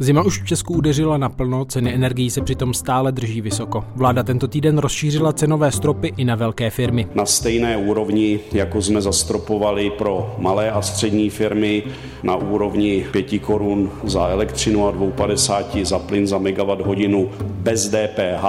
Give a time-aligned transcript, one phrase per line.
[0.00, 3.84] Zima už v Česku udeřila naplno, ceny energií se přitom stále drží vysoko.
[3.96, 7.06] Vláda tento týden rozšířila cenové stropy i na velké firmy.
[7.14, 11.82] Na stejné úrovni, jako jsme zastropovali pro malé a střední firmy,
[12.22, 18.44] na úrovni 5 korun za elektřinu a 2,50 za plyn za megawatt hodinu bez DPH.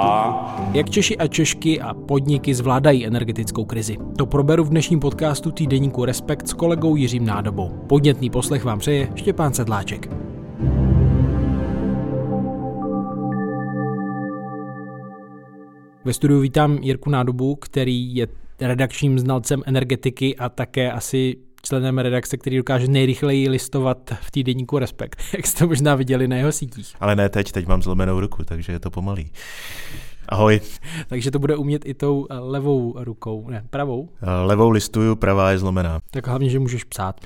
[0.73, 3.97] Jak Češi a Češky a podniky zvládají energetickou krizi?
[4.17, 7.71] To proberu v dnešním podcastu týdeníku Respekt s kolegou Jiřím Nádobou.
[7.87, 10.28] Podnětný poslech vám přeje Štěpán Sedláček.
[16.09, 18.27] Ve studiu vítám Jirku Nádobu, který je
[18.59, 25.21] redakčním znalcem energetiky a také asi členem redakce, který dokáže nejrychleji listovat v týdenníku Respekt,
[25.33, 26.95] jak jste možná viděli na jeho sítích.
[26.99, 29.31] Ale ne teď, teď mám zlomenou ruku, takže je to pomalý.
[30.31, 30.61] Ahoj.
[31.07, 34.09] Takže to bude umět i tou eh, levou rukou, ne, pravou?
[34.21, 35.99] Eh, levou listuju, pravá je zlomená.
[36.11, 37.21] Tak hlavně, že můžeš psát.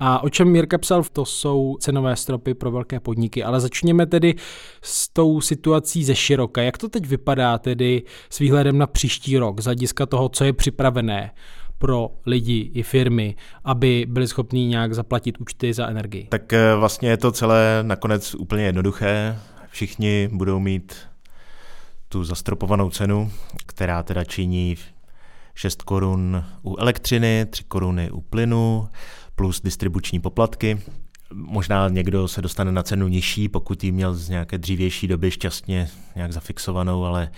[0.00, 4.34] A o čem Mirka psal, to jsou cenové stropy pro velké podniky, ale začněme tedy
[4.82, 6.62] s tou situací ze široka.
[6.62, 10.52] Jak to teď vypadá tedy s výhledem na příští rok, z hlediska toho, co je
[10.52, 11.30] připravené
[11.78, 16.26] pro lidi i firmy, aby byli schopní nějak zaplatit účty za energii?
[16.28, 19.38] Tak eh, vlastně je to celé nakonec úplně jednoduché.
[19.70, 20.94] Všichni budou mít
[22.12, 23.30] tu zastropovanou cenu,
[23.66, 24.76] která teda činí
[25.54, 28.88] 6 korun u elektřiny, 3 koruny u plynu,
[29.34, 30.82] plus distribuční poplatky.
[31.34, 35.88] Možná někdo se dostane na cenu nižší, pokud ji měl z nějaké dřívější doby šťastně
[36.16, 37.30] nějak zafixovanou, ale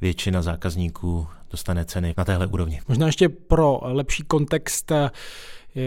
[0.00, 2.80] většina zákazníků dostane ceny na téhle úrovni.
[2.88, 4.92] Možná ještě pro lepší kontext,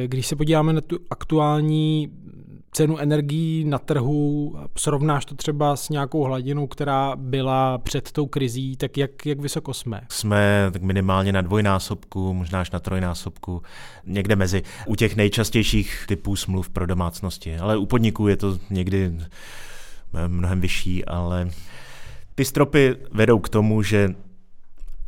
[0.05, 2.11] když se podíváme na tu aktuální
[2.75, 8.77] cenu energií na trhu, srovnáš to třeba s nějakou hladinou, která byla před tou krizí,
[8.77, 10.01] tak jak, jak vysoko jsme?
[10.09, 13.61] Jsme tak minimálně na dvojnásobku, možná až na trojnásobku,
[14.05, 14.63] někde mezi.
[14.85, 19.17] U těch nejčastějších typů smluv pro domácnosti, ale u podniků je to někdy
[20.27, 21.49] mnohem vyšší, ale
[22.35, 24.15] ty stropy vedou k tomu, že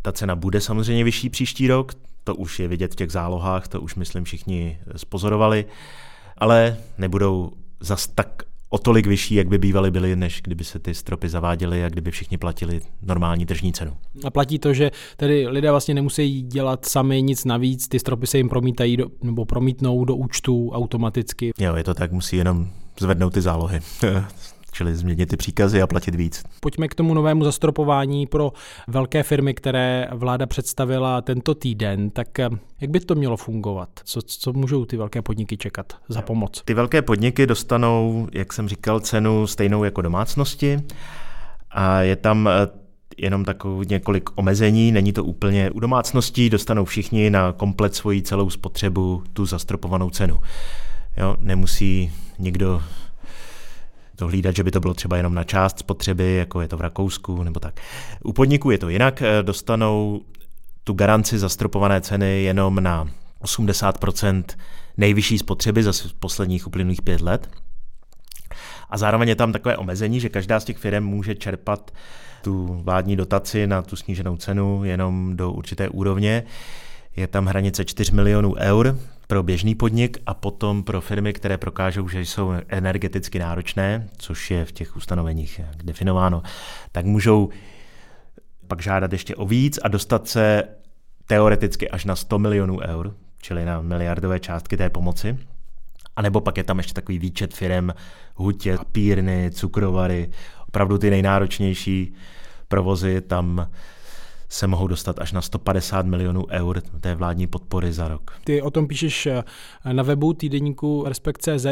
[0.02, 1.94] ta cena bude samozřejmě vyšší příští rok,
[2.24, 5.66] to už je vidět v těch zálohách, to už myslím všichni spozorovali
[6.38, 10.96] ale nebudou zas tak o tolik vyšší, jak by bývaly byly, než kdyby se ty
[10.96, 13.94] stropy zaváděly a kdyby všichni platili normální tržní cenu.
[14.24, 18.38] A platí to, že tedy lidé vlastně nemusí dělat sami nic navíc, ty stropy se
[18.38, 21.52] jim promítají do, nebo promítnou do účtu automaticky.
[21.60, 22.70] Jo, je to tak, musí jenom
[23.00, 23.80] zvednout ty zálohy.
[24.78, 26.44] čili změnit ty příkazy a platit víc.
[26.60, 28.52] Pojďme k tomu novému zastropování pro
[28.88, 32.10] velké firmy, které vláda představila tento týden.
[32.10, 32.50] Tak eh,
[32.82, 33.90] jak by to mělo fungovat?
[34.04, 36.62] Co, co můžou ty velké podniky čekat za pomoc?
[36.66, 40.80] Ty velké podniky dostanou, jak jsem říkal, cenu stejnou jako domácnosti
[41.72, 42.68] a je tam eh,
[43.18, 48.50] jenom takový několik omezení, není to úplně u domácností, dostanou všichni na komplet svoji celou
[48.50, 50.40] spotřebu tu zastropovanou cenu.
[51.18, 52.82] Jo, nemusí nikdo
[54.18, 56.82] to hlídat, že by to bylo třeba jenom na část spotřeby, jako je to v
[56.82, 57.80] Rakousku nebo tak.
[58.24, 60.22] U podniků je to jinak, eh, dostanou
[60.84, 63.08] tu garanci zastropované ceny jenom na
[63.42, 64.58] 80%
[64.98, 67.50] nejvyšší spotřeby za posledních uplynulých pět let.
[68.90, 71.92] A zároveň je tam takové omezení, že každá z těch firm může čerpat
[72.42, 76.44] tu vládní dotaci na tu sníženou cenu jenom do určité úrovně.
[77.16, 82.08] Je tam hranice 4 milionů eur, pro běžný podnik a potom pro firmy, které prokážou,
[82.08, 86.44] že jsou energeticky náročné, což je v těch ustanoveních definováno,
[86.92, 87.50] tak můžou
[88.68, 90.64] pak žádat ještě o víc a dostat se
[91.28, 95.38] teoreticky až na 100 milionů eur, čili na miliardové částky té pomoci.
[96.16, 97.90] A nebo pak je tam ještě takový výčet firm,
[98.36, 100.30] hutě, pírny, cukrovary,
[100.68, 102.14] opravdu ty nejnáročnější
[102.68, 103.70] provozy, tam
[104.50, 108.32] se mohou dostat až na 150 milionů eur té vládní podpory za rok.
[108.44, 109.44] Ty o tom píšeš eh,
[109.94, 111.66] na webu týdeníku Respekt.cz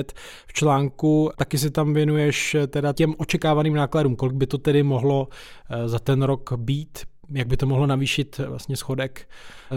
[0.48, 4.84] v článku, taky se tam věnuješ eh, teda těm očekávaným nákladům, kolik by to tedy
[4.84, 5.28] mohlo
[5.70, 7.00] eh, za ten rok být,
[7.30, 9.28] jak by to mohlo navýšit vlastně schodek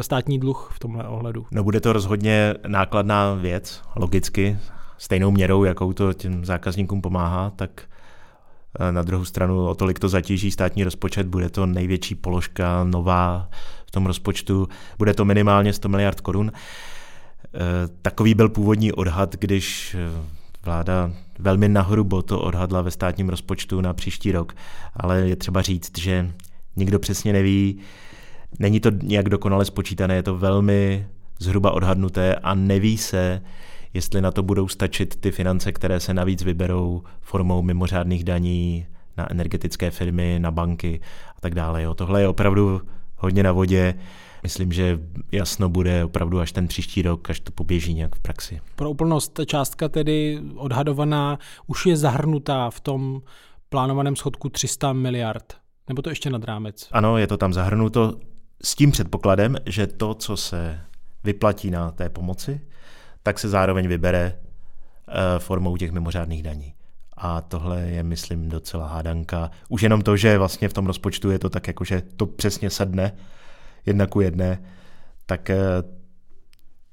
[0.00, 1.46] státní dluh v tomhle ohledu?
[1.50, 4.58] No bude to rozhodně nákladná věc, logicky,
[4.98, 7.82] stejnou měrou, jakou to těm zákazníkům pomáhá, tak
[8.90, 13.50] na druhou stranu o tolik to zatíží státní rozpočet, bude to největší položka nová
[13.86, 14.68] v tom rozpočtu,
[14.98, 16.52] bude to minimálně 100 miliard korun.
[16.52, 16.58] E,
[18.02, 19.98] takový byl původní odhad, když e,
[20.64, 24.54] vláda velmi nahrubo to odhadla ve státním rozpočtu na příští rok,
[24.96, 26.32] ale je třeba říct, že
[26.76, 27.78] nikdo přesně neví,
[28.58, 31.06] není to nějak dokonale spočítané, je to velmi
[31.38, 33.42] zhruba odhadnuté a neví se,
[33.94, 38.86] jestli na to budou stačit ty finance, které se navíc vyberou formou mimořádných daní
[39.16, 41.00] na energetické firmy, na banky
[41.36, 41.82] a tak dále.
[41.82, 41.94] Jo.
[41.94, 42.80] Tohle je opravdu
[43.16, 43.94] hodně na vodě.
[44.42, 44.98] Myslím, že
[45.32, 48.60] jasno bude opravdu až ten příští rok, až to poběží nějak v praxi.
[48.76, 53.22] Pro úplnost, ta částka tedy odhadovaná už je zahrnutá v tom
[53.68, 55.56] plánovaném schodku 300 miliard.
[55.88, 56.88] Nebo to ještě nad rámec?
[56.92, 58.14] Ano, je to tam zahrnuto
[58.62, 60.80] s tím předpokladem, že to, co se
[61.24, 62.60] vyplatí na té pomoci,
[63.28, 64.32] tak se zároveň vybere
[65.08, 66.74] eh, formou těch mimořádných daní.
[67.16, 69.50] A tohle je, myslím, docela hádanka.
[69.68, 72.70] Už jenom to, že vlastně v tom rozpočtu je to tak, jako že to přesně
[72.70, 73.12] sedne
[73.86, 74.62] jedna ku jedné,
[75.26, 75.56] tak eh,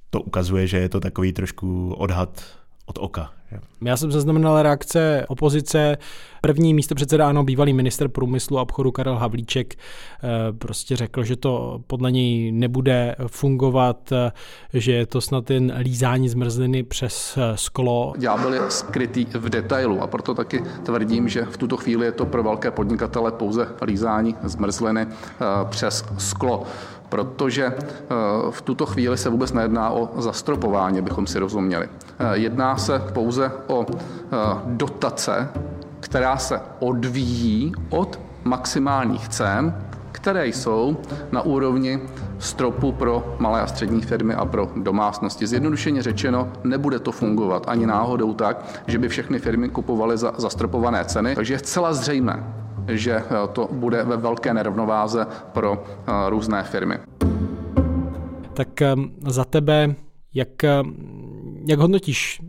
[0.09, 2.43] to ukazuje, že je to takový trošku odhad
[2.85, 3.33] od oka.
[3.81, 5.97] Já jsem zaznamenal reakce opozice.
[6.41, 11.35] První místo předseda ano, bývalý minister průmyslu a obchodu Karel Havlíček eh, prostě řekl, že
[11.35, 14.31] to podle něj nebude fungovat, eh,
[14.73, 18.13] že je to snad jen lízání zmrzliny přes eh, sklo.
[18.17, 22.25] Ďábel je skrytý v detailu a proto taky tvrdím, že v tuto chvíli je to
[22.25, 25.07] pro velké podnikatele pouze lízání zmrzliny
[25.69, 26.63] přes sklo
[27.09, 27.73] protože
[28.49, 31.89] v tuto chvíli se vůbec nejedná o zastropování, bychom si rozuměli.
[32.33, 33.85] Jedná se pouze o
[34.65, 35.49] dotace,
[35.99, 39.75] která se odvíjí od maximálních cen,
[40.11, 40.97] které jsou
[41.31, 42.01] na úrovni
[42.39, 45.47] stropu pro malé a střední firmy a pro domácnosti.
[45.47, 51.05] Zjednodušeně řečeno, nebude to fungovat ani náhodou tak, že by všechny firmy kupovaly za zastropované
[51.05, 52.43] ceny, takže je zcela zřejmé,
[52.87, 53.23] že
[53.53, 55.83] to bude ve velké nerovnováze pro
[56.29, 56.99] různé firmy.
[58.53, 58.67] Tak
[59.27, 59.95] za tebe,
[60.33, 60.63] jak,
[61.67, 62.41] jak hodnotíš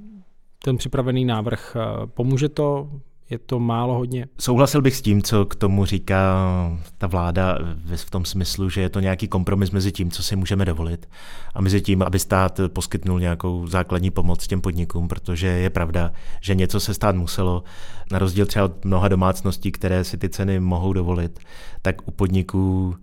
[0.66, 1.76] ten připravený návrh.
[1.76, 2.88] Eh, pomůže to?
[3.31, 4.26] Je to málo hodně?
[4.38, 6.46] Souhlasil bych s tím, co k tomu říká
[6.99, 7.58] ta vláda
[7.96, 11.08] v tom smyslu, že je to nějaký kompromis mezi tím, co si můžeme dovolit
[11.55, 16.55] a mezi tím, aby stát poskytnul nějakou základní pomoc těm podnikům, protože je pravda, že
[16.55, 17.64] něco se stát muselo,
[18.12, 21.38] na rozdíl třeba od mnoha domácností, které si ty ceny mohou dovolit,
[21.82, 22.96] tak u podniků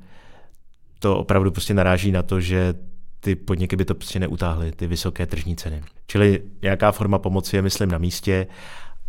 [1.00, 2.74] to opravdu prostě naráží na to, že
[3.20, 5.84] ty podniky by to prostě neutáhly, ty vysoké tržní ceny.
[6.08, 8.48] Čili nějaká forma pomoci je, myslím, na místě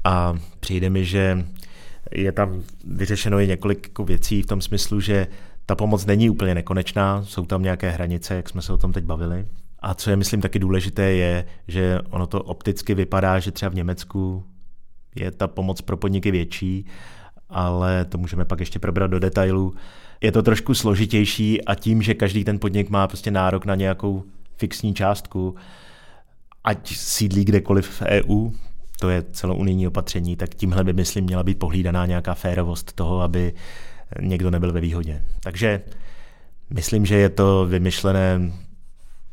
[0.05, 1.47] a přijde mi, že
[2.13, 5.27] je tam vyřešeno i několik jako věcí v tom smyslu, že
[5.67, 9.05] ta pomoc není úplně nekonečná, jsou tam nějaké hranice, jak jsme se o tom teď
[9.05, 9.47] bavili.
[9.79, 13.75] A co je, myslím, taky důležité, je, že ono to opticky vypadá, že třeba v
[13.75, 14.45] Německu
[15.15, 16.87] je ta pomoc pro podniky větší,
[17.49, 19.75] ale to můžeme pak ještě probrat do detailů
[20.25, 24.25] je to trošku složitější a tím, že každý ten podnik má prostě nárok na nějakou
[24.57, 25.55] fixní částku,
[26.65, 28.51] ať sídlí kdekoliv v EU,
[29.01, 33.53] to je celounijní opatření, tak tímhle by, myslím, měla být pohlídaná nějaká férovost toho, aby
[34.21, 35.25] někdo nebyl ve výhodě.
[35.43, 35.81] Takže
[36.71, 38.53] myslím, že je to vymyšlené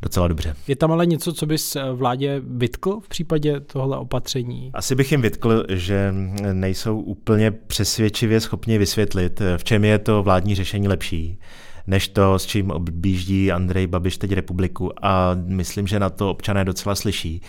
[0.02, 0.56] docela dobře.
[0.68, 4.72] Je tam ale něco, co bys eh, vládě vytkl v případě tohle opatření?
[4.74, 6.14] Asi bych jim vytkl, že
[6.54, 11.40] nejsou úplně přesvědčivě schopni vysvětlit, eh, v čem je to vládní řešení lepší
[11.88, 15.06] než to, s čím objíždí Andrej Babiš teď republiku.
[15.06, 17.42] A myslím, že na to občané docela slyší.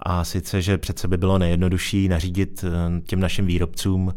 [0.00, 4.14] A sice, že přece by bylo nejjednodušší nařídit eh, těm našim výrobcům,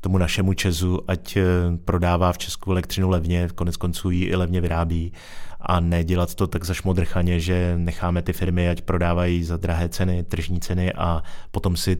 [0.00, 1.38] tomu našemu Česu, ať
[1.84, 5.12] prodává v Česku elektřinu levně, konec konců ji i levně vyrábí
[5.60, 10.60] a nedělat to tak zašmodrchaně, že necháme ty firmy, ať prodávají za drahé ceny, tržní
[10.60, 11.98] ceny a potom si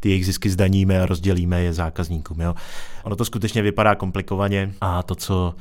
[0.00, 2.40] ty jejich zisky zdaníme a rozdělíme je zákazníkům.
[2.40, 2.54] Jo.
[3.04, 5.54] Ono to skutečně vypadá komplikovaně a to, co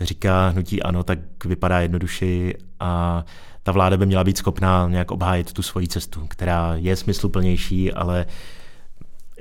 [0.00, 3.24] říká hnutí ano, tak vypadá jednodušeji a
[3.62, 8.26] ta vláda by měla být schopná nějak obhájit tu svoji cestu, která je smysluplnější, ale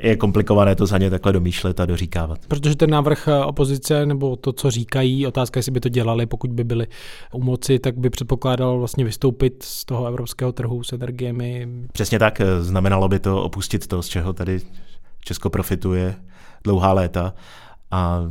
[0.04, 2.40] je komplikované to za ně takhle domýšlet a doříkávat.
[2.48, 6.52] Protože ten návrh eh, opozice nebo to, co říkají, otázka, jestli by to dělali, pokud
[6.52, 6.88] by byli
[7.34, 11.68] u moci, tak by předpokládal vlastně vystoupit z toho evropského trhu s energiemi.
[11.94, 14.62] Přesně tak, eh, znamenalo by to opustit to, z čeho tady
[15.26, 16.16] Česko profituje
[16.64, 17.34] dlouhá léta
[17.92, 18.22] a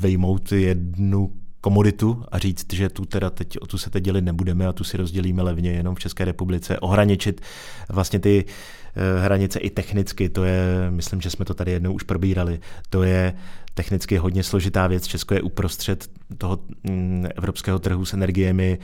[0.00, 1.30] vejmout jednu
[1.64, 4.84] komoditu a říct, že tu teda teď, o tu se teď dělit nebudeme a tu
[4.84, 7.40] si rozdělíme levně jenom v České republice, ohraničit
[7.88, 12.02] vlastně ty eh, hranice i technicky, to je, myslím, že jsme to tady jednou už
[12.02, 13.34] probírali, to je
[13.74, 15.06] technicky hodně složitá věc.
[15.06, 18.78] Česko je uprostřed toho mm, evropského trhu s energiemi,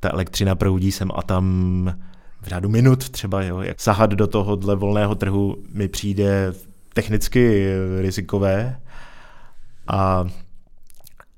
[0.00, 1.44] ta elektřina proudí sem a tam
[2.42, 6.52] v řádu minut třeba, jo, jak sahat do tohohle volného trhu mi přijde
[6.94, 8.80] technicky rizikové
[9.86, 10.26] a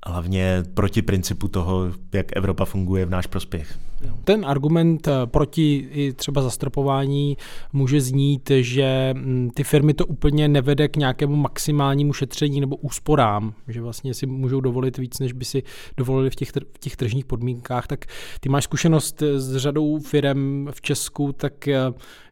[0.06, 3.78] hlavně proti principu toho, jak Evropa funguje v náš prospěch.
[4.24, 7.36] Ten argument eh, proti i třeba zastropování
[7.72, 13.54] může znít, že mm, ty firmy to úplně nevede k nějakému maximálnímu šetření nebo úsporám,
[13.68, 15.62] že vlastně si můžou dovolit víc, než by si
[15.96, 17.86] dovolili v těch, v těch tržních podmínkách.
[17.86, 18.04] Tak
[18.40, 21.78] ty máš zkušenost eh, s řadou firm v Česku, tak eh,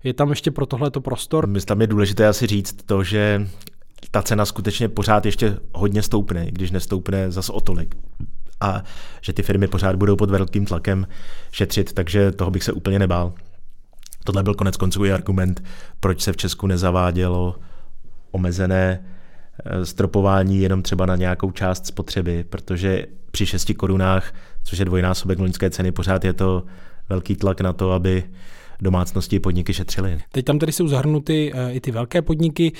[0.04, 1.48] je tam ještě pro tohleto prostor?
[1.64, 3.46] Tam je důležité asi říct to, že
[4.10, 7.94] ta cena skutečně pořád ještě hodně stoupne, když nestoupne zas o tolik.
[8.60, 8.84] a
[9.20, 11.06] že ty firmy pořád budou pod velkým tlakem
[11.52, 13.32] šetřit, takže toho bych se úplně nebál.
[14.24, 15.64] Tohle byl konec konců i argument,
[16.00, 17.56] proč se v Česku nezavádělo
[18.30, 19.04] omezené
[19.64, 25.38] eh, stropování jenom třeba na nějakou část spotřeby, protože při 6 korunách, což je dvojnásobek
[25.38, 26.64] loňské ceny, pořád je to
[27.08, 28.24] velký tlak na to, aby
[28.80, 30.18] domácnosti podniky šetřily.
[30.32, 32.72] Teď tam tady jsou zahrnuty eh, i ty velké podniky.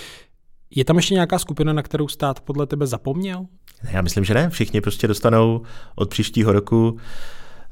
[0.77, 3.47] Je tam ještě nějaká skupina, na kterou stát podle tebe zapomněl?
[3.91, 4.51] Já myslím, že ne.
[4.51, 5.63] Všichni prostě dostanou
[5.95, 6.97] od příštího roku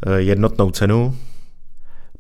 [0.06, 1.16] eh, jednotnou cenu,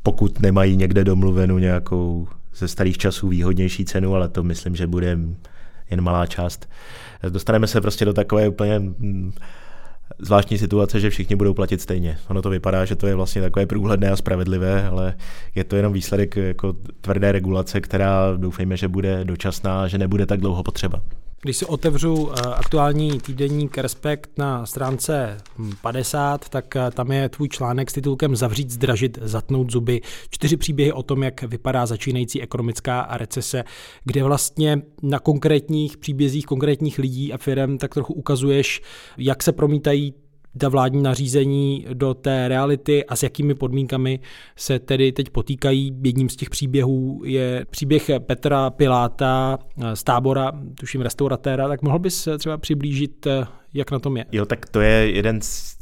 [0.02, 5.18] pokud nemají někde domluvenou nějakou ze starých časů výhodnější cenu, ale to myslím, že bude
[5.90, 6.68] jen malá část.
[7.28, 9.32] Dostaneme se prostě do takové úplně mm,
[10.22, 12.18] zvláštní situace, že všichni budou platit stejně.
[12.28, 15.14] Ono to vypadá, že to je vlastně takové průhledné a spravedlivé, ale
[15.54, 20.40] je to jenom výsledek jako tvrdé regulace, která doufejme, že bude dočasná, že nebude tak
[20.40, 21.02] dlouho potřeba.
[21.42, 25.38] Když si otevřu eh, aktuální týdenník Respekt na stránce
[25.82, 30.00] 50, tak eh, tam je tvůj článek s titulkem Zavřít, zdražit, zatnout zuby.
[30.30, 33.64] Čtyři příběhy o tom, jak vypadá začínající ekonomická recese,
[34.04, 38.82] kde vlastně na konkrétních příbězích konkrétních lidí a firm tak trochu ukazuješ,
[39.18, 40.14] jak se promítají
[40.58, 44.20] ta vládní nařízení do té reality a s jakými podmínkami
[44.56, 45.92] se tedy teď potýkají.
[46.04, 49.58] Jedním z těch příběhů je příběh Petra Piláta
[49.94, 53.26] z tábora, tuším restauratéra, tak mohl bys třeba přiblížit,
[53.74, 54.24] jak na tom je?
[54.32, 55.76] Jo, tak to je jeden z,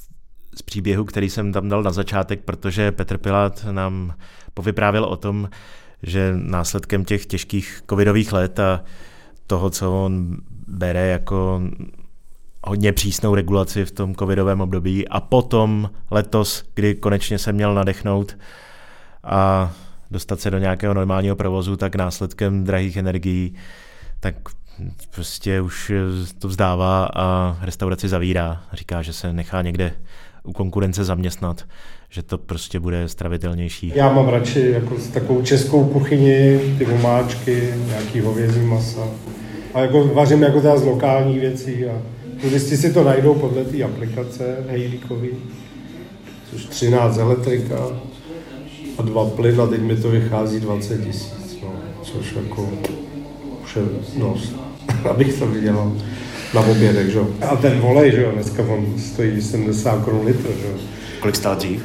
[0.55, 4.15] z příběhů, který jsem tam dal na začátek, protože Petr Pilát nám
[4.55, 5.49] povyprávěl o tom,
[6.03, 8.85] že následkem těch těžkých covidových let a
[9.47, 10.37] toho, co on
[10.69, 11.63] bere jako
[12.67, 18.37] hodně přísnou regulaci v tom covidovém období a potom letos, kdy konečně se měl nadechnout
[19.25, 19.73] a
[20.11, 23.55] dostat se do nějakého normálního provozu, tak následkem drahých energií,
[24.21, 24.35] tak
[25.15, 25.93] prostě už
[26.39, 28.63] to vzdává a restauraci zavírá.
[28.73, 29.93] Říká, že se nechá někde
[30.45, 31.65] u konkurence zaměstnat,
[32.11, 33.93] že to prostě bude stravitelnější.
[33.95, 39.01] Já mám radši jako takovou českou kuchyni, ty omáčky, nějaký hovězí masa.
[39.75, 42.03] A jako vařím jako z lokálních věcí a
[42.41, 45.29] Turisti si to najdou podle té aplikace Hejlíkový,
[46.51, 47.77] což 13 elektrika
[48.99, 52.71] a dva plyn a teď mi to vychází 20 tisíc, no, což jako
[53.63, 53.83] už je
[54.21, 54.53] dost,
[55.11, 55.93] abych to vydělal
[56.55, 60.67] na obědek, že A ten volej, že jo, dneska on stojí 70 korun litr, že
[60.67, 60.79] jo.
[61.21, 61.83] Kolik stál dřív?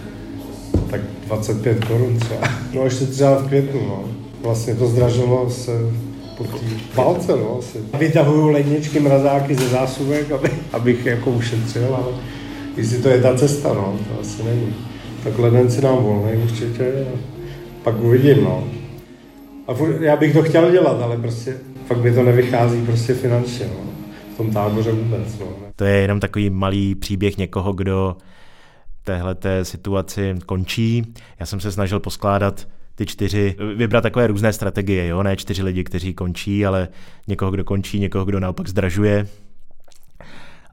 [0.91, 2.49] Tak 25 korun třeba.
[2.73, 4.03] No ještě třeba v květnu, no.
[4.41, 5.71] Vlastně to zdražilo se
[6.95, 7.77] palce, no, asi.
[7.99, 12.13] Vytahuju ledničky, mrazáky ze zásuvek, aby, abych jako ušetřil, ale
[12.77, 14.75] jestli to je ta cesta, no, to asi není.
[15.23, 17.17] Tak leden si nám volný určitě a
[17.83, 18.63] pak uvidím, no.
[19.67, 23.65] A furt, já bych to chtěl dělat, ale prostě fakt mi to nevychází prostě finančně,
[23.65, 23.91] no.
[24.33, 25.45] V tom táboře vůbec, no.
[25.75, 28.17] To je jenom takový malý příběh někoho, kdo
[29.03, 31.13] téhle situaci končí.
[31.39, 35.23] Já jsem se snažil poskládat ty čtyři, vybrat takové různé strategie, jo?
[35.23, 36.87] ne čtyři lidi, kteří končí, ale
[37.27, 39.27] někoho, kdo končí, někoho, kdo naopak zdražuje,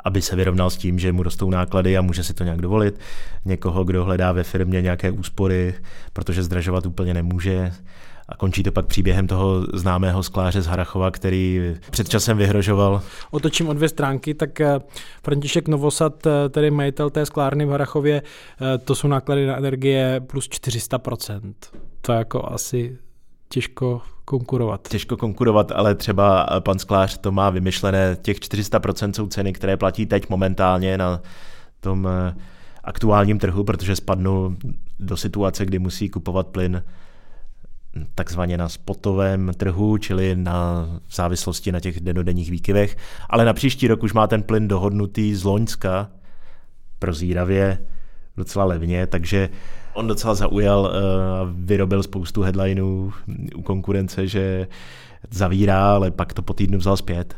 [0.04, 3.00] aby se vyrovnal s tím, že mu rostou náklady a může si to nějak dovolit.
[3.44, 5.74] Někoho, kdo hledá ve firmě nějaké úspory,
[6.12, 7.72] protože zdražovat úplně nemůže.
[8.30, 13.02] A končí to pak příběhem toho známého skláře z Harachova, který před časem vyhrožoval.
[13.30, 14.80] Otočím o dvě stránky, tak eh,
[15.22, 20.20] František Novosad, eh, tedy majitel té sklárny v Harachově, eh, to jsou náklady na energie
[20.26, 21.54] plus 400%
[22.00, 22.98] to jako asi
[23.48, 24.88] těžko konkurovat.
[24.88, 30.06] Těžko konkurovat, ale třeba pan Sklář to má vymyšlené, těch 400% jsou ceny, které platí
[30.06, 31.20] teď momentálně na
[31.80, 32.08] tom
[32.84, 34.56] aktuálním trhu, protože spadnul
[34.98, 36.82] do situace, kdy musí kupovat plyn
[38.14, 42.96] takzvaně na spotovém trhu, čili na závislosti na těch denodenních výkyvech,
[43.30, 46.10] ale na příští rok už má ten plyn dohodnutý z Loňska
[46.98, 47.78] prozíravě
[48.36, 49.48] docela levně, takže
[49.92, 53.12] On docela zaujal a uh, vyrobil spoustu headlineů
[53.54, 54.68] u konkurence, že
[55.30, 57.34] zavírá, ale pak to po týdnu vzal zpět.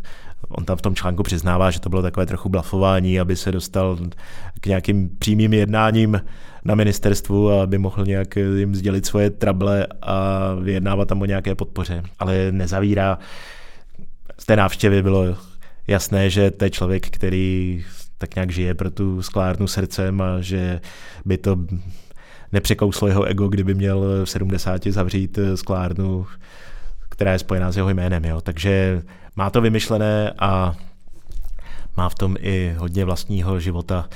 [0.48, 3.98] On tam v tom článku přiznává, že to bylo takové trochu blafování, aby se dostal
[4.60, 6.20] k nějakým přímým jednáním
[6.64, 11.54] na ministerstvu a aby mohl nějak jim sdělit svoje trable a vyjednávat tam o nějaké
[11.54, 12.02] podpoře.
[12.18, 13.18] Ale nezavírá.
[14.38, 15.36] Z té návštěvy bylo
[15.86, 17.84] jasné, že to je člověk, který
[18.18, 20.80] tak nějak žije pro tu sklárnu srdcem a že
[21.24, 21.56] by to
[22.52, 26.26] nepřekouslo jeho ego, kdyby měl v 70 zavřít sklárnu,
[27.22, 28.24] která je spojená s jeho jménem.
[28.24, 28.40] Jo.
[28.40, 29.02] Takže
[29.36, 30.74] má to vymyšlené a
[31.96, 34.08] má v tom i hodně vlastního života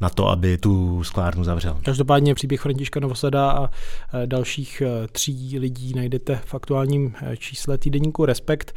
[0.00, 1.78] na to, aby tu sklárnu zavřel.
[1.84, 7.78] Každopádně příběh Františka Novosada a e, dalších e, tří lidí najdete v aktuálním e, čísle
[7.78, 8.74] týdeníku Respekt.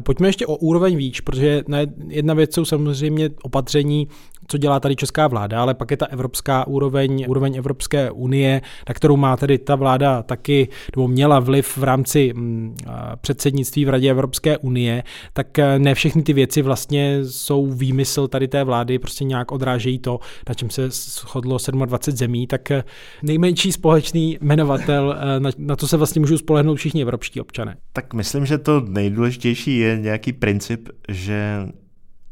[0.00, 1.62] Pojďme ještě o úroveň výč, protože
[2.08, 4.08] jedna věc jsou samozřejmě opatření
[4.50, 8.94] co dělá tady česká vláda, ale pak je ta evropská úroveň, úroveň Evropské unie, na
[8.94, 12.76] kterou má tedy ta vláda taky, nebo měla vliv v rámci mm,
[13.20, 15.02] předsednictví v Radě Evropské unie,
[15.32, 19.98] tak eh, ne všechny ty věci vlastně jsou výmysl tady té vlády, prostě nějak odrážejí
[19.98, 22.84] to, na čem se shodlo 27 zemí, tak eh,
[23.22, 27.76] nejmenší společný jmenovatel, eh, na, na to se vlastně můžou spolehnout všichni evropští občané.
[27.92, 31.66] Tak myslím, že to nejdůležitější je nějaký princip, že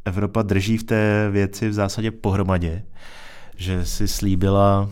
[0.09, 2.83] Evropa drží v té věci v zásadě pohromadě,
[3.57, 4.89] že si slíbila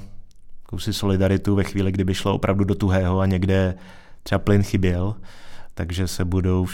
[0.67, 3.75] jakousi solidaritu ve chvíli, kdyby šlo opravdu do tuhého a někde
[4.23, 5.15] třeba plyn chyběl,
[5.75, 6.67] takže se budou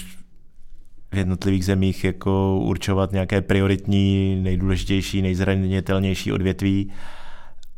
[1.12, 6.92] v jednotlivých zemích jako určovat nějaké prioritní, nejdůležitější, nejzranitelnější odvětví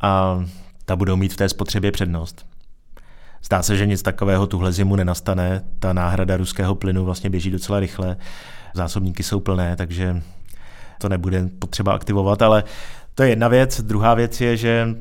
[0.01, 0.43] a
[0.85, 2.45] ta budou mít v té spotřebě přednost.
[3.43, 5.63] Zdá se, že nic takového tuhle zimu nenastane.
[5.79, 8.17] Ta náhrada ruského plynu vlastně běží docela rychle.
[8.73, 10.21] Zásobníky jsou plné, takže
[10.97, 12.63] to nebude potřeba aktivovat, ale
[13.15, 13.81] to je jedna věc.
[13.81, 14.95] Druhá věc je, že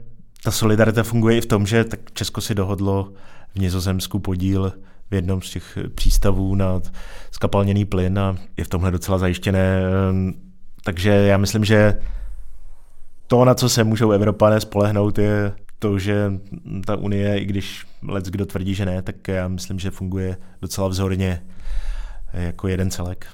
[0.45, 3.13] ta solidarita funguje i v tom, že tak Česko si dohodlo
[3.55, 4.73] v Nizozemsku podíl
[5.11, 6.81] v jednom z těch přístavů na
[7.31, 9.81] skapalněný plyn a je v tomhle docela zajištěné.
[10.85, 11.99] Takže já myslím, že
[13.27, 16.33] to, na co se můžou Evropané spolehnout, je to, že
[16.87, 20.89] ta Unie, i když lec kdo tvrdí, že ne, tak já myslím, že funguje docela
[20.89, 21.43] vzorně
[22.33, 23.27] jako jeden celek.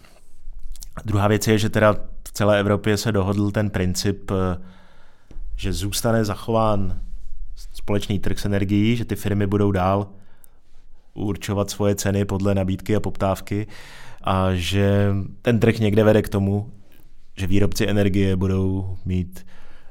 [1.04, 1.96] Druhá věc je, že teda
[2.30, 4.30] v celé Evropě se dohodl ten princip,
[5.56, 7.00] že zůstane zachován
[7.72, 10.06] společný trh s energií, že ty firmy budou dál
[11.14, 13.66] určovat svoje ceny podle nabídky a poptávky
[14.22, 16.72] a že ten trh někde vede k tomu,
[17.36, 19.46] že výrobci energie budou mít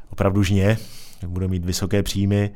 [0.09, 0.77] opravdu žně,
[1.27, 2.51] budou mít vysoké příjmy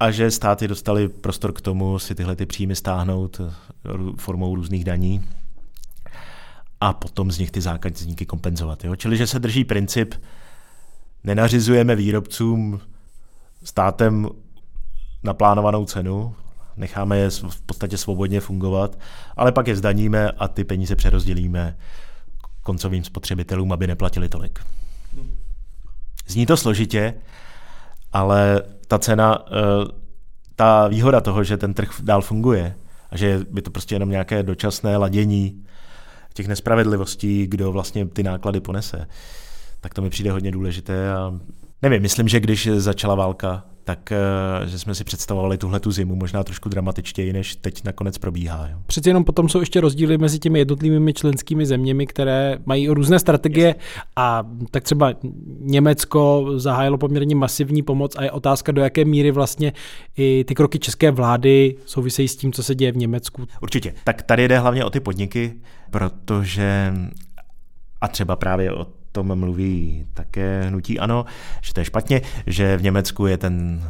[0.00, 3.40] a že státy dostali prostor k tomu si tyhle ty příjmy stáhnout
[4.16, 5.24] formou různých daní
[6.84, 8.84] a potom z nich ty zákazníky kompenzovat.
[8.84, 8.96] Jo?
[8.96, 10.14] Čili, že se drží princip,
[11.24, 12.80] nenařizujeme výrobcům
[13.62, 14.28] státem
[15.22, 16.34] naplánovanou cenu,
[16.76, 18.98] necháme je v podstatě svobodně fungovat,
[19.36, 21.76] ale pak je zdaníme a ty peníze přerozdělíme
[22.62, 24.58] koncovým spotřebitelům, aby neplatili tolik.
[26.26, 27.14] Zní to složitě,
[28.12, 29.52] ale ta cena, eh,
[30.56, 32.76] ta výhoda toho, že ten trh dál funguje
[33.10, 35.64] a že by to prostě jenom nějaké dočasné ladění
[36.34, 39.06] těch nespravedlivostí, kdo vlastně ty náklady ponese,
[39.80, 41.40] tak to mi přijde hodně důležité a
[41.82, 44.18] nevím, myslím, že když začala válka, tak eh,
[44.66, 48.68] že jsme si představovali tuhle tu zimu možná trošku dramatičtěji, než teď nakonec probíhá.
[48.68, 48.78] Jo.
[48.86, 53.74] Přeci jenom potom jsou ještě rozdíly mezi těmi jednotlivými členskými zeměmi, které mají různé strategie
[54.16, 55.12] a tak třeba
[55.60, 59.72] Německo zahájilo poměrně masivní pomoc a je otázka, do jaké míry vlastně
[60.16, 63.46] i ty kroky české vlády souvisejí s tím, co se děje v Německu.
[63.62, 63.94] Určitě.
[64.04, 65.54] Tak tady jde hlavně o ty podniky,
[65.90, 66.94] protože
[68.00, 71.24] a třeba právě o tom mluví také hnutí ano,
[71.62, 73.82] že to je špatně, že v Německu je ten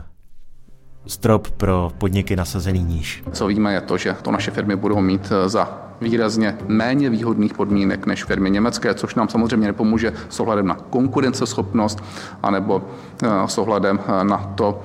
[1.07, 3.25] strop pro podniky nasazený níž.
[3.33, 7.55] Co víme je to, že to naše firmy budou mít eh, za výrazně méně výhodných
[7.55, 12.05] podmínek než firmy německé, což nám samozřejmě nepomůže s ohledem na konkurenceschopnost
[12.43, 12.85] anebo
[13.23, 14.83] eh, s ohledem eh, na to,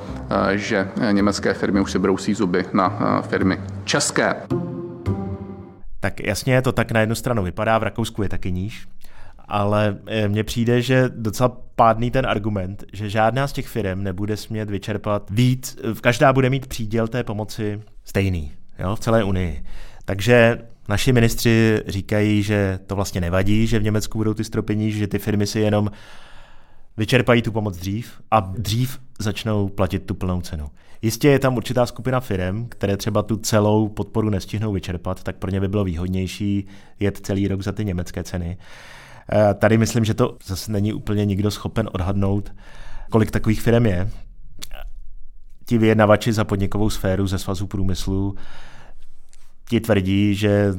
[0.55, 4.35] že německé firmy už si brousí zuby na firmy české.
[5.99, 8.87] Tak jasně, to tak na jednu stranu vypadá, v Rakousku je taky níž,
[9.49, 14.37] ale eh, mně přijde, že docela pádný ten argument, že žádná z těch firm nebude
[14.37, 19.63] smět vyčerpat víc, každá bude mít příděl té pomoci stejný jo, v celé Unii.
[20.05, 20.57] Takže
[20.89, 25.19] naši ministři říkají, že to vlastně nevadí, že v Německu budou ty stropy že ty
[25.19, 25.91] firmy si jenom
[26.97, 30.67] vyčerpají tu pomoc dřív a dřív začnou platit tu plnou cenu.
[31.01, 35.51] Jistě je tam určitá skupina firm, které třeba tu celou podporu nestihnou vyčerpat, tak pro
[35.51, 36.67] ně by bylo výhodnější
[36.99, 38.57] jet celý rok za ty německé ceny.
[39.31, 42.53] Eh, tady myslím, že to zase není úplně nikdo schopen odhadnout,
[43.11, 44.09] kolik takových firm je.
[45.65, 48.35] Ti vyjednavači za podnikovou sféru ze svazu průmyslu
[49.69, 50.73] ti tvrdí, že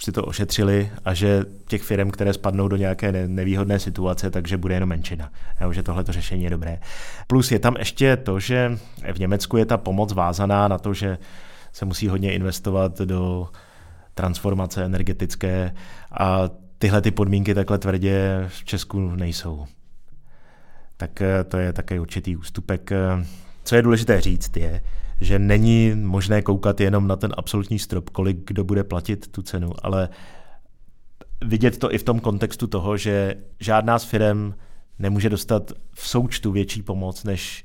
[0.00, 4.74] si to ošetřili a že těch firm, které spadnou do nějaké nevýhodné situace, takže bude
[4.74, 5.30] jenom menšina.
[5.60, 6.78] Jo, že tohle řešení je dobré.
[7.26, 8.78] Plus je tam ještě to, že
[9.12, 11.18] v Německu je ta pomoc vázaná na to, že
[11.72, 13.48] se musí hodně investovat do
[14.14, 15.74] transformace energetické
[16.20, 16.48] a
[16.82, 19.66] tyhle ty podmínky takhle tvrdě v Česku nejsou.
[20.96, 22.92] Tak eh, to je také určitý ústupek.
[22.92, 23.26] Eh,
[23.64, 24.80] co je důležité říct je,
[25.20, 29.72] že není možné koukat jenom na ten absolutní strop, kolik kdo bude platit tu cenu,
[29.82, 30.08] ale
[31.44, 34.54] vidět to i v tom kontextu toho, že žádná z firm
[34.98, 37.64] nemůže dostat v součtu větší pomoc než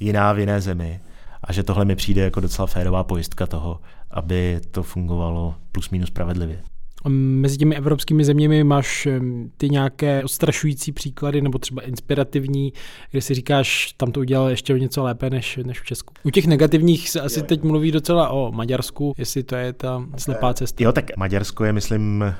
[0.00, 1.00] jiná v jiné zemi
[1.44, 6.08] a že tohle mi přijde jako docela férová pojistka toho, aby to fungovalo plus minus
[6.08, 6.75] spravedlivě.
[7.08, 9.08] Mezi těmi evropskými zeměmi máš
[9.56, 12.72] ty nějaké odstrašující příklady nebo třeba inspirativní,
[13.10, 16.14] kde si říkáš, tam to udělal ještě něco lépe než, než v Česku.
[16.22, 20.54] U těch negativních se asi teď mluví docela o Maďarsku, jestli to je ta slepá
[20.54, 20.84] cesta.
[20.84, 22.34] Jo, tak Maďarsko je, myslím,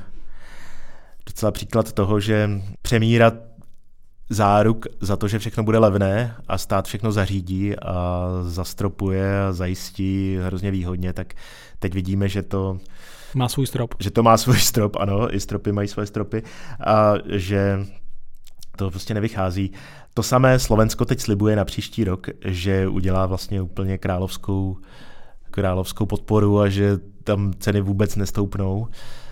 [1.26, 2.50] docela příklad toho, že
[2.82, 3.34] přemírat
[4.30, 10.38] záruk za to, že všechno bude levné a stát všechno zařídí a zastropuje a zajistí
[10.42, 11.34] hrozně výhodně, tak
[11.78, 12.78] teď vidíme, že to
[13.34, 13.94] má svůj strop.
[14.00, 16.42] Že to má svůj strop, ano, i stropy mají své stropy
[16.86, 17.78] a že
[18.76, 19.72] to prostě nevychází.
[20.14, 24.76] To samé Slovensko teď slibuje na příští rok, že udělá vlastně úplně královskou,
[25.50, 28.86] královskou podporu a že tam ceny vůbec nestoupnou.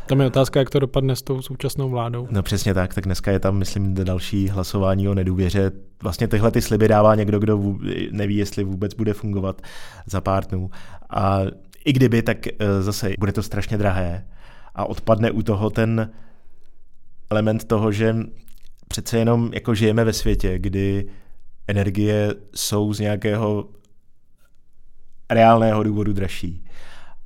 [0.07, 2.29] Tam je otázka, jak to dopadne s tou současnou vládou.
[2.31, 5.73] No přesně tak, tak dneska je tam, myslím, další hlasování o nedůvěře.
[6.03, 7.75] Vlastně tyhle ty sliby dává někdo, kdo
[8.11, 9.63] neví, jestli vůbec bude fungovat
[10.07, 10.71] za pár dnů.
[11.11, 11.41] A
[11.85, 14.27] i kdyby, tak eh, zase bude to strašně drahé
[14.75, 16.11] a odpadne u toho ten
[17.31, 18.17] element toho, že
[18.89, 21.07] přece jenom jako žijeme ve světě, kdy
[21.69, 23.69] energie jsou z nějakého
[25.31, 26.65] reálného důvodu dražší.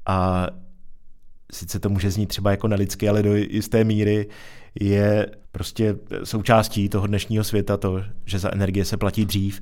[0.07, 0.47] A
[1.53, 4.29] sice to může znít třeba jako nelidsky, ale do jisté míry
[4.81, 9.61] je prostě součástí toho dnešního světa to, že za energie se platí dřív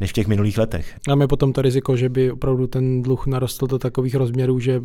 [0.00, 0.96] než v těch minulých letech.
[1.08, 4.82] Máme potom to riziko, že by opravdu ten dluh narostl do takových rozměrů, že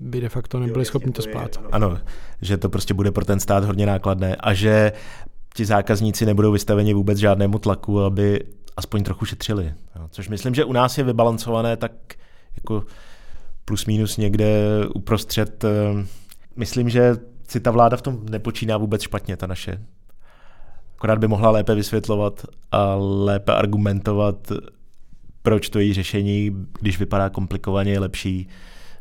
[0.00, 1.62] by de facto nebyli schopni to splácet.
[1.72, 1.98] Ano,
[2.42, 4.92] že to prostě bude pro ten stát hodně nákladné a že
[5.54, 8.40] ti zákazníci nebudou vystaveni vůbec žádnému tlaku, aby
[8.76, 9.74] aspoň trochu šetřili.
[10.10, 11.92] Což myslím, že u nás je vybalancované tak
[12.56, 12.84] jako
[13.64, 14.56] plus minus někde
[14.94, 15.64] uprostřed.
[15.64, 16.06] Eh,
[16.56, 17.16] myslím, že
[17.48, 19.78] si ta vláda v tom nepočíná vůbec špatně, ta naše.
[21.02, 24.52] Akorát by mohla lépe vysvětlovat a lépe argumentovat,
[25.42, 28.48] proč to její řešení, když vypadá komplikovaně, je lepší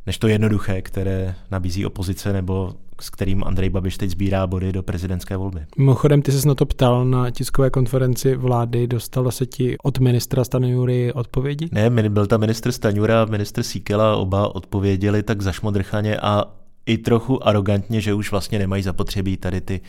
[0.05, 4.83] než to jednoduché, které nabízí opozice nebo s kterým Andrej Babiš teď sbírá body do
[4.83, 5.65] prezidentské volby.
[5.77, 10.43] Mimochodem, ty jsi na to ptal na tiskové konferenci vlády, dostalo se ti od ministra
[10.43, 11.69] Stanjury odpovědi?
[11.71, 16.60] Ne, byl tam ministr Stanjura a ministr Síkela, oba odpověděli tak zašmodrchaně a
[16.91, 19.81] i trochu arrogantně, že už vlastně nemají zapotřebí tady ty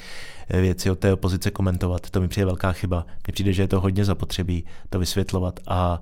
[0.51, 2.11] věci od té opozice komentovat.
[2.11, 3.07] To mi přijde velká chyba.
[3.27, 6.01] Mně přijde, že je to hodně zapotřebí to vysvětlovat a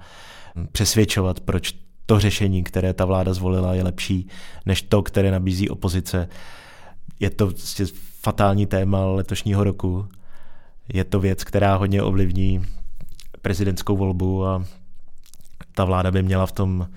[0.72, 1.74] přesvědčovat, proč
[2.06, 4.28] to řešení, které ta vláda zvolila, je lepší
[4.66, 6.28] než to, které nabízí opozice.
[7.20, 7.86] Je to vlastně
[8.20, 10.08] fatální téma letošního roku.
[10.92, 12.66] Je to věc, která hodně ovlivní
[13.42, 14.64] prezidentskou volbu a
[15.74, 16.88] ta vláda by měla v tom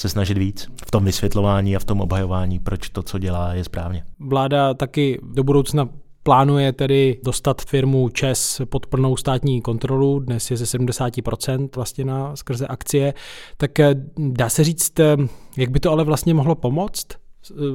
[0.00, 3.64] se snažit víc v tom vysvětlování a v tom obhajování, proč to, co dělá, je
[3.64, 4.04] správně.
[4.20, 5.88] Vláda taky do budoucna
[6.22, 12.36] plánuje tedy dostat firmu ČES pod plnou státní kontrolu, dnes je ze 70% vlastně na
[12.36, 13.14] skrze akcie,
[13.56, 15.16] tak eh, dá se říct, eh,
[15.56, 17.06] jak by to ale vlastně mohlo pomoct?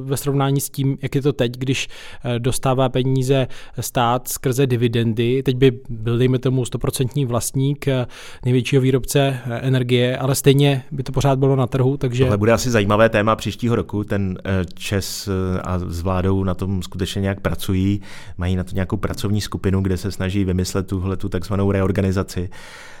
[0.02, 1.88] Ve srovnání s tím, jak je to teď, když
[2.24, 3.46] eh, dostává peníze
[3.80, 5.42] stát skrze dividendy.
[5.42, 8.06] Teď by byl, dejme tomu, 100% vlastník eh,
[8.44, 12.24] největšího výrobce eh, energie, ale stejně by to pořád bylo na trhu, takže...
[12.24, 14.04] Tohle bude asi zajímavé téma příštího roku.
[14.04, 14.38] Ten
[14.74, 15.28] Čes
[15.62, 18.00] a s vládou na tom skutečně nějak pracují,
[18.38, 22.48] mají na to nějakou pracovní skupinu, kde se snaží vymyslet tuhle tu takzvanou reorganizaci.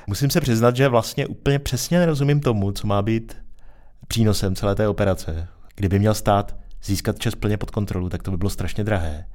[0.06, 3.36] Musím se přiznat, že vlastně úplně přesně nerozumím tomu, co má být
[4.08, 5.48] přínosem celé té operace.
[5.76, 9.26] Kdyby měl stát získat čes plně pod kontrolu, tak to by bylo strašně drahé.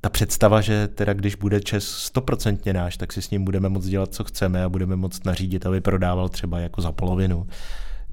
[0.00, 3.86] Ta představa, že teda když bude čes stoprocentně náš, tak si s ním budeme moct
[3.86, 7.46] dělat, co chceme a budeme moct nařídit, aby prodával třeba jako za polovinu,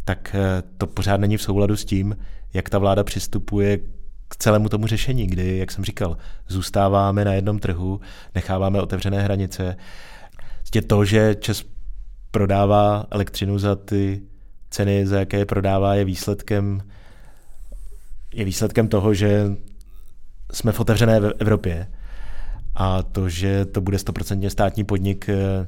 [0.05, 2.17] tak eh, to pořád není v souladu s tím,
[2.53, 3.77] jak ta vláda přistupuje
[4.27, 8.01] k celému tomu řešení, kdy, jak jsem říkal, zůstáváme na jednom trhu,
[8.35, 9.77] necháváme otevřené hranice.
[10.75, 11.65] Je to, že Čes
[12.31, 14.21] prodává elektřinu za ty
[14.69, 16.81] ceny, za jaké je prodává, je výsledkem
[18.36, 19.52] je výsledkem toho, že
[20.52, 21.88] jsme v otevřené v Evropě
[22.76, 25.67] a to, že to bude stoprocentně státní podnik, eh,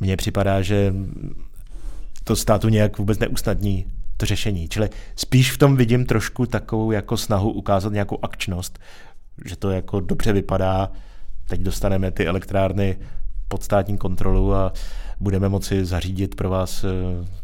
[0.00, 0.94] mně připadá, že
[2.24, 4.68] to státu nějak vůbec neusnadní to řešení.
[4.68, 8.78] Čili spíš v tom vidím trošku takovou jako snahu ukázat nějakou akčnost,
[9.44, 10.90] že to jako dobře vypadá,
[11.48, 12.96] teď dostaneme ty elektrárny
[13.48, 14.72] pod státní kontrolu a
[15.20, 16.88] budeme moci zařídit pro vás eh,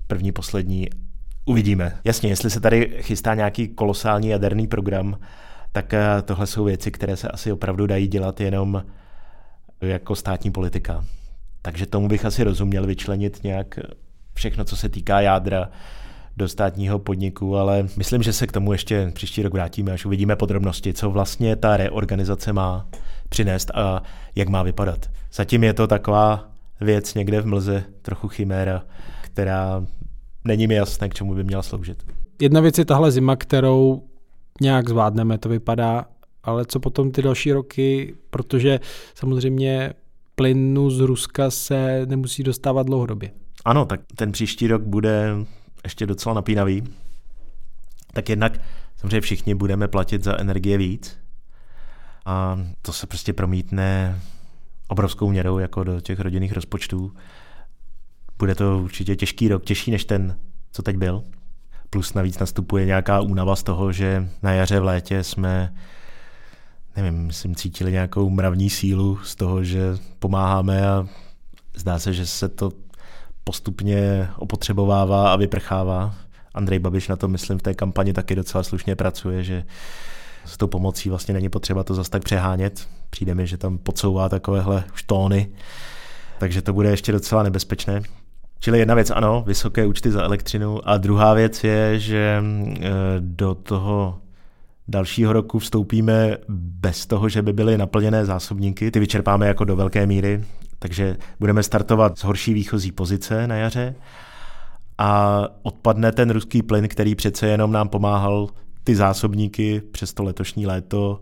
[0.07, 0.89] první, poslední
[1.45, 1.97] Uvidíme.
[2.05, 5.19] Jasně, jestli se tady chystá nějaký kolosální jaderný program,
[5.73, 8.85] tak eh, tohle jsou věci, které se asi opravdu dají dělat jenom
[9.81, 11.05] jako státní politika.
[11.63, 13.79] Takže tomu bych asi rozuměl vyčlenit nějak
[14.35, 15.71] všechno, co se týká jádra
[16.37, 20.37] do státního podniku, ale myslím, že se k tomu ještě příští rok vrátíme, až uvidíme
[20.37, 22.89] podrobnosti, co vlastně ta reorganizace má
[23.29, 24.03] přinést a
[24.35, 25.11] jak má vypadat.
[25.33, 26.49] Zatím je to taková
[26.81, 28.83] věc někde v mlze, trochu chiméra,
[29.23, 29.83] která
[30.45, 32.05] není mi jasné, k čemu by měla sloužit.
[32.41, 34.03] Jedna věc je tahle zima, kterou
[34.61, 36.05] nějak zvládneme, to vypadá,
[36.43, 38.81] ale co potom ty další roky, protože
[39.15, 39.93] samozřejmě
[40.35, 43.31] plynu z Ruska se nemusí dostávat dlouhodobě.
[43.65, 45.37] Ano, tak ten příští rok bude
[45.85, 46.83] ještě docela napínavý.
[48.13, 48.61] Tak jednak
[48.97, 51.19] samozřejmě všichni budeme platit za energie víc
[52.27, 54.21] a to se prostě promítne
[54.89, 57.13] obrovskou měrou jako do těch rodinných rozpočtů.
[58.43, 60.37] Bude to určitě těžký rok, těžší než ten,
[60.73, 61.25] co teď byl.
[61.91, 65.75] Plus navíc nastupuje nějaká únava z toho, že na jaře v létě jsme
[66.97, 69.81] nevím, myslím, cítili nějakou mravní sílu z toho, že
[70.19, 71.07] pomáháme a
[71.77, 72.73] zdá se, že se to
[73.45, 76.15] postupně opotřebovává a vyprchává.
[76.55, 79.65] Andrej Babiš na to, myslím, v té kampani taky docela slušně pracuje, že
[80.45, 82.89] s tou pomocí vlastně není potřeba to zase tak přehánět.
[83.11, 85.49] Přijde mi, že tam podsouvá takovéhle už tóny,
[86.39, 88.03] takže to bude ještě docela nebezpečné.
[88.64, 93.55] Čili jedna věc, ano, vysoké účty za elektřinu a druhá věc je, že eh, do
[93.55, 94.18] toho
[94.88, 98.90] dalšího roku vstoupíme bez toho, že by byly naplněné zásobníky.
[98.90, 100.44] Ty vyčerpáme jako do velké míry,
[100.79, 103.94] takže budeme startovat z horší výchozí pozice na jaře
[104.98, 108.48] a odpadne ten ruský plyn, který přece jenom nám pomáhal
[108.85, 111.20] ty zásobníky přes to letošní léto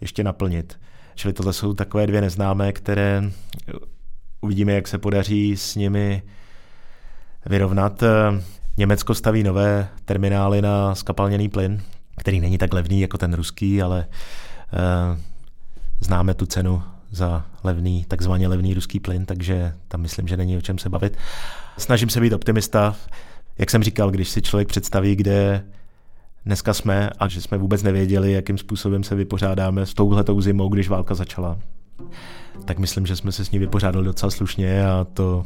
[0.00, 0.80] ještě naplnit.
[1.14, 3.22] Čili tohle jsou takové dvě neznámé, které
[4.40, 6.22] uvidíme, jak se podaří s nimi
[7.46, 8.02] vyrovnat.
[8.76, 11.82] Německo staví nové terminály na skapalněný plyn,
[12.16, 14.06] který není tak levný jako ten ruský, ale
[14.72, 15.18] uh,
[16.00, 20.60] známe tu cenu za levný, takzvaně levný ruský plyn, takže tam myslím, že není o
[20.60, 21.16] čem se bavit.
[21.78, 22.96] Snažím se být optimista.
[23.58, 25.64] Jak jsem říkal, když si člověk představí, kde
[26.46, 30.88] dneska jsme a že jsme vůbec nevěděli, jakým způsobem se vypořádáme s touhletou zimou, když
[30.88, 31.58] válka začala,
[32.64, 35.44] tak myslím, že jsme se s ní vypořádali docela slušně a to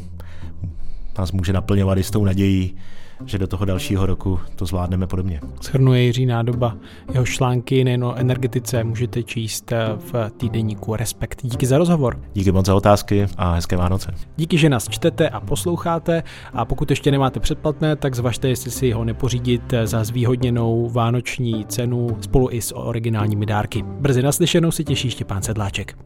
[1.18, 2.76] nás může naplňovat i s tou nadějí,
[3.24, 5.40] že do toho dalšího roku to zvládneme podobně.
[5.62, 6.76] Shrnuje Jiří Nádoba.
[7.12, 11.40] Jeho články nejen o energetice můžete číst v týdeníku Respekt.
[11.42, 12.20] Díky za rozhovor.
[12.34, 14.14] Díky moc za otázky a hezké Vánoce.
[14.36, 18.92] Díky, že nás čtete a posloucháte a pokud ještě nemáte předplatné, tak zvažte, jestli si
[18.92, 23.82] ho nepořídit za zvýhodněnou vánoční cenu spolu i s originálními dárky.
[23.82, 25.96] Brzy naslyšenou si těší Štěpán Sedláček.